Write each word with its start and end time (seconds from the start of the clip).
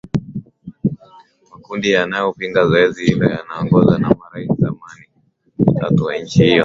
makundi 1.51 1.87
yanayopinga 1.95 2.61
zoezi 2.69 3.05
hilo 3.05 3.29
yanayoongozwa 3.29 3.99
na 3.99 4.15
marais 4.15 4.49
wa 4.49 4.55
zamani 4.55 5.05
watatu 5.77 6.05
wa 6.05 6.17
nchi 6.17 6.43
hiyo 6.43 6.59